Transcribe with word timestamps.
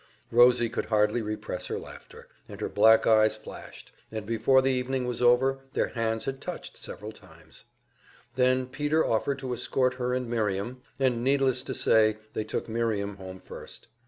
Rosie 0.31 0.67
could 0.67 0.85
hardly 0.87 1.21
repress 1.21 1.67
her 1.67 1.77
laughter, 1.77 2.27
and 2.49 2.59
her 2.59 2.67
black 2.67 3.05
eyes 3.05 3.35
flashed, 3.35 3.91
and 4.11 4.25
before 4.25 4.59
the 4.59 4.71
evening 4.71 5.05
was 5.05 5.21
over 5.21 5.59
their 5.73 5.89
hands 5.89 6.25
had 6.25 6.41
touched 6.41 6.75
several 6.75 7.11
times. 7.11 7.65
Then 8.35 8.65
Peter 8.65 9.05
offered 9.05 9.37
to 9.37 9.53
escort 9.53 9.93
her 9.93 10.15
and 10.15 10.27
Miriam, 10.27 10.81
and 10.99 11.23
needless 11.23 11.61
to 11.61 11.75
say 11.75 12.17
they 12.33 12.43
took 12.43 12.67
Miriam 12.67 13.17
home 13.17 13.41
first. 13.41 13.87